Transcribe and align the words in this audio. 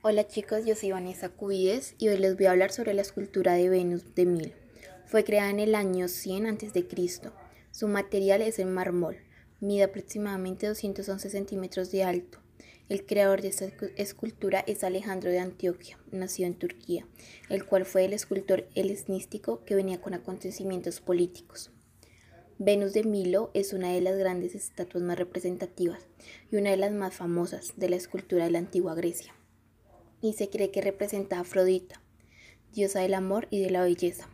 Hola 0.00 0.28
chicos, 0.28 0.64
yo 0.64 0.76
soy 0.76 0.92
Vanessa 0.92 1.28
Cubides 1.28 1.96
y 1.98 2.06
hoy 2.06 2.18
les 2.18 2.36
voy 2.36 2.46
a 2.46 2.52
hablar 2.52 2.70
sobre 2.70 2.94
la 2.94 3.02
escultura 3.02 3.54
de 3.54 3.68
Venus 3.68 4.14
de 4.14 4.26
Milo. 4.26 4.52
Fue 5.06 5.24
creada 5.24 5.50
en 5.50 5.58
el 5.58 5.74
año 5.74 6.06
100 6.06 6.46
a.C. 6.46 6.86
Su 7.72 7.88
material 7.88 8.42
es 8.42 8.60
el 8.60 8.66
mármol, 8.66 9.16
mide 9.58 9.82
aproximadamente 9.82 10.68
211 10.68 11.30
centímetros 11.30 11.90
de 11.90 12.04
alto. 12.04 12.38
El 12.88 13.06
creador 13.06 13.42
de 13.42 13.48
esta 13.48 13.72
escultura 13.96 14.62
es 14.68 14.84
Alejandro 14.84 15.32
de 15.32 15.40
Antioquia, 15.40 15.98
nacido 16.12 16.46
en 16.46 16.54
Turquía, 16.54 17.04
el 17.48 17.66
cual 17.66 17.84
fue 17.84 18.04
el 18.04 18.12
escultor 18.12 18.68
helenístico 18.76 19.64
que 19.64 19.74
venía 19.74 20.00
con 20.00 20.14
acontecimientos 20.14 21.00
políticos. 21.00 21.72
Venus 22.58 22.92
de 22.92 23.02
Milo 23.02 23.50
es 23.52 23.72
una 23.72 23.92
de 23.92 24.00
las 24.00 24.16
grandes 24.16 24.54
estatuas 24.54 25.02
más 25.02 25.18
representativas 25.18 26.06
y 26.52 26.56
una 26.56 26.70
de 26.70 26.76
las 26.76 26.92
más 26.92 27.16
famosas 27.16 27.72
de 27.76 27.88
la 27.88 27.96
escultura 27.96 28.44
de 28.44 28.52
la 28.52 28.60
antigua 28.60 28.94
Grecia 28.94 29.34
y 30.20 30.32
se 30.32 30.50
cree 30.50 30.70
que 30.70 30.80
representa 30.80 31.38
a 31.38 31.40
Afrodita, 31.40 32.02
diosa 32.72 33.00
del 33.00 33.14
amor 33.14 33.46
y 33.50 33.60
de 33.60 33.70
la 33.70 33.82
belleza. 33.82 34.28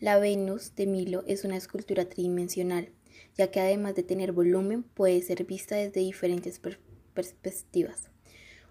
La 0.00 0.18
Venus 0.18 0.74
de 0.74 0.86
Milo 0.86 1.22
es 1.26 1.44
una 1.44 1.56
escultura 1.56 2.08
tridimensional, 2.08 2.90
ya 3.36 3.50
que 3.50 3.60
además 3.60 3.94
de 3.94 4.02
tener 4.02 4.32
volumen 4.32 4.82
puede 4.82 5.22
ser 5.22 5.44
vista 5.44 5.76
desde 5.76 6.00
diferentes 6.00 6.60
perspectivas. 7.14 8.10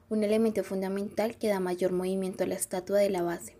Un 0.09 0.23
elemento 0.25 0.63
fundamental 0.63 1.37
que 1.37 1.47
da 1.47 1.61
mayor 1.61 1.93
movimiento 1.93 2.43
a 2.43 2.47
la 2.47 2.55
estatua 2.55 2.99
de 2.99 3.09
la 3.09 3.21
base. 3.21 3.55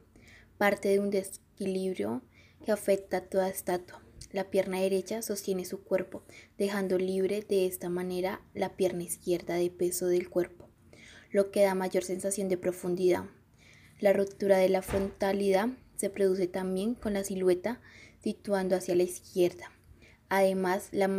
Parte 0.58 0.90
de 0.90 1.00
un 1.00 1.10
desequilibrio 1.10 2.22
que 2.66 2.74
afecta 2.74 3.18
a 3.18 3.22
toda 3.22 3.50
estatua. 3.50 4.04
La 4.34 4.50
pierna 4.50 4.82
derecha 4.82 5.22
sostiene 5.22 5.64
su 5.64 5.84
cuerpo, 5.84 6.24
dejando 6.58 6.98
libre 6.98 7.42
de 7.42 7.66
esta 7.66 7.90
manera 7.90 8.42
la 8.54 8.76
pierna 8.76 9.04
izquierda 9.04 9.56
de 9.56 9.70
peso 9.70 10.08
del 10.08 10.30
cuerpo 10.30 10.71
lo 11.32 11.52
que 11.52 11.64
da 11.64 11.76
mayor 11.76 12.04
sensación 12.04 12.50
de 12.50 12.58
profundidad. 12.58 13.26
La 14.00 14.14
ruptura 14.14 14.58
de 14.58 14.70
la 14.70 14.82
frontalidad 14.82 15.70
se 15.96 16.10
produce 16.10 16.48
también 16.48 16.96
con 16.96 17.14
la 17.14 17.24
silueta 17.24 17.82
situando 18.24 18.76
hacia 18.76 18.96
la 18.96 19.04
izquierda. 19.04 19.72
Además, 20.30 20.90
la 20.92 21.10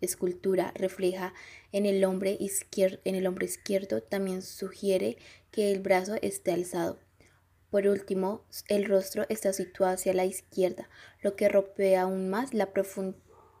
escultura 0.00 0.72
refleja 0.74 1.34
en 1.72 1.84
el, 1.84 2.02
hombre 2.04 2.38
en 2.40 3.14
el 3.14 3.26
hombre 3.26 3.44
izquierdo 3.44 4.02
también 4.02 4.40
sugiere 4.40 5.18
que 5.50 5.70
el 5.70 5.80
brazo 5.80 6.16
esté 6.22 6.52
alzado. 6.52 6.98
Por 7.70 7.86
último, 7.86 8.46
el 8.68 8.86
rostro 8.86 9.26
está 9.28 9.52
situado 9.52 9.92
hacia 9.92 10.14
la 10.14 10.24
izquierda, 10.24 10.88
lo 11.20 11.36
que 11.36 11.50
rompe 11.50 11.98
aún 11.98 12.30
más 12.30 12.54
la 12.54 12.70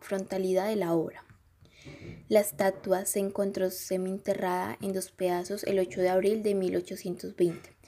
frontalidad 0.00 0.68
de 0.68 0.76
la 0.76 0.94
obra. 0.94 1.27
La 2.28 2.40
estatua 2.40 3.06
se 3.06 3.20
encontró 3.20 3.70
seminterrada 3.70 4.76
en 4.82 4.92
dos 4.92 5.10
pedazos 5.10 5.64
el 5.64 5.78
8 5.78 6.02
de 6.02 6.08
abril 6.10 6.42
de 6.42 6.54
1820 6.54 7.78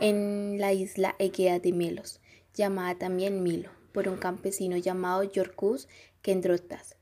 en 0.00 0.58
la 0.58 0.72
isla 0.72 1.16
Egea 1.18 1.60
de 1.60 1.72
Melos, 1.72 2.20
llamada 2.54 2.96
también 2.96 3.42
Milo, 3.42 3.70
por 3.92 4.08
un 4.08 4.16
campesino 4.16 4.76
llamado 4.76 5.22
Yorkus 5.22 5.88
Kendrotas. 6.22 6.96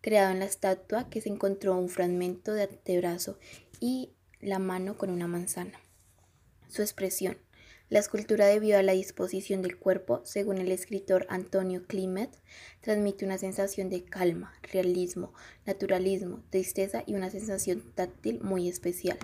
Creado 0.00 0.32
en 0.32 0.38
la 0.38 0.46
estatua 0.46 1.10
que 1.10 1.20
se 1.20 1.28
encontró 1.28 1.76
un 1.76 1.88
fragmento 1.88 2.52
de 2.52 2.62
antebrazo 2.62 3.38
y 3.80 4.12
la 4.40 4.58
mano 4.58 4.96
con 4.96 5.10
una 5.10 5.26
manzana. 5.26 5.80
Su 6.68 6.82
expresión 6.82 7.36
la 7.90 8.00
escultura, 8.00 8.46
debido 8.46 8.78
a 8.78 8.82
la 8.82 8.92
disposición 8.92 9.62
del 9.62 9.78
cuerpo, 9.78 10.20
según 10.24 10.58
el 10.58 10.70
escritor 10.70 11.26
Antonio 11.30 11.86
Klimet, 11.86 12.30
transmite 12.82 13.24
una 13.24 13.38
sensación 13.38 13.88
de 13.88 14.04
calma, 14.04 14.52
realismo, 14.70 15.32
naturalismo, 15.64 16.42
tristeza 16.50 17.02
y 17.06 17.14
una 17.14 17.30
sensación 17.30 17.82
táctil 17.94 18.40
muy 18.42 18.68
especial. 18.68 19.18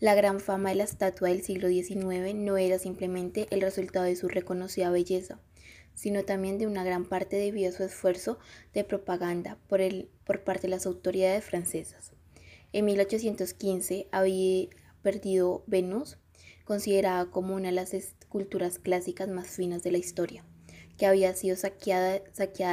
La 0.00 0.14
gran 0.14 0.40
fama 0.40 0.70
de 0.70 0.76
la 0.76 0.84
estatua 0.84 1.28
del 1.28 1.42
siglo 1.42 1.68
XIX 1.68 2.34
no 2.34 2.56
era 2.56 2.78
simplemente 2.78 3.48
el 3.50 3.60
resultado 3.60 4.06
de 4.06 4.16
su 4.16 4.28
reconocida 4.28 4.90
belleza, 4.90 5.38
sino 5.94 6.24
también 6.24 6.56
de 6.56 6.66
una 6.66 6.84
gran 6.84 7.04
parte 7.04 7.36
debido 7.36 7.68
a 7.68 7.76
su 7.76 7.82
esfuerzo 7.82 8.38
de 8.72 8.84
propaganda 8.84 9.58
por, 9.66 9.80
el, 9.80 10.08
por 10.24 10.44
parte 10.44 10.62
de 10.62 10.68
las 10.68 10.86
autoridades 10.86 11.44
francesas. 11.44 12.12
En 12.72 12.84
1815 12.86 14.08
había 14.10 14.68
perdido 15.02 15.64
Venus 15.66 16.18
considerada 16.68 17.30
como 17.30 17.54
una 17.54 17.68
de 17.68 17.74
las 17.74 17.94
esculturas 17.94 18.78
clásicas 18.78 19.26
más 19.26 19.48
finas 19.48 19.82
de 19.82 19.90
la 19.90 19.96
historia, 19.96 20.44
que 20.98 21.06
había 21.06 21.34
sido 21.34 21.56
saqueada, 21.56 22.20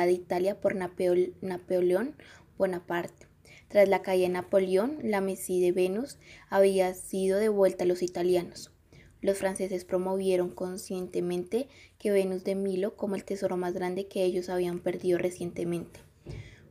de 0.05 0.11
Italia 0.11 0.59
por 0.59 0.75
Napoleón 0.75 2.17
Bonaparte. 2.57 3.27
Tras 3.69 3.87
la 3.87 4.01
caída 4.01 4.27
de 4.27 4.33
Napoleón, 4.33 4.99
la 5.01 5.21
Mesí 5.21 5.61
de 5.61 5.71
Venus 5.71 6.17
había 6.49 6.93
sido 6.93 7.39
devuelta 7.39 7.85
a 7.85 7.87
los 7.87 8.01
italianos. 8.01 8.73
Los 9.21 9.37
franceses 9.37 9.85
promovieron 9.85 10.49
conscientemente 10.49 11.69
que 11.97 12.11
Venus 12.11 12.43
de 12.43 12.55
Milo 12.55 12.97
como 12.97 13.15
el 13.15 13.23
tesoro 13.23 13.55
más 13.55 13.73
grande 13.73 14.07
que 14.07 14.25
ellos 14.25 14.49
habían 14.49 14.81
perdido 14.81 15.19
recientemente. 15.19 16.01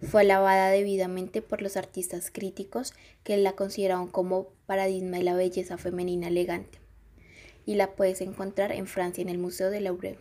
Fue 0.03 0.21
alabada 0.21 0.69
debidamente 0.69 1.41
por 1.41 1.63
los 1.63 1.79
artistas 1.79 2.31
críticos 2.31 2.93
que 3.23 3.39
la 3.39 3.53
consideraron 3.53 4.09
como 4.09 4.49
paradigma 4.67 5.17
de 5.17 5.23
la 5.23 5.35
belleza 5.35 5.79
femenina 5.79 6.29
elegante 6.29 6.84
y 7.67 7.75
la 7.75 7.95
puedes 7.95 8.21
encontrar 8.21 8.73
en 8.73 8.87
Francia 8.87 9.23
en 9.23 9.29
el 9.29 9.39
Museo 9.39 9.71
de 9.71 9.81
Louvre. 9.81 10.19